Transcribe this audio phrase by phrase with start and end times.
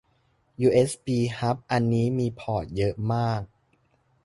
[0.61, 3.41] ยูเอสบีฮับอันนี้มีพอร์ตเยอะมาก